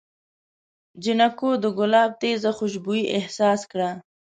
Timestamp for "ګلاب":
1.77-2.11